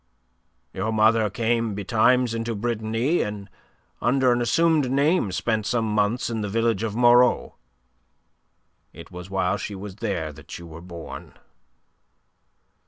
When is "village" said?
6.49-6.81